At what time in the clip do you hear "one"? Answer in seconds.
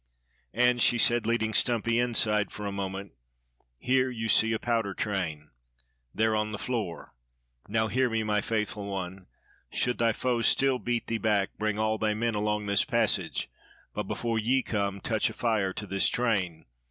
8.87-9.27